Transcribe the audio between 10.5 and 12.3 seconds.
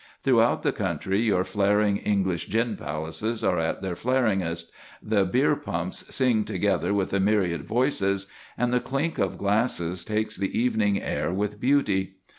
evening air with beauty.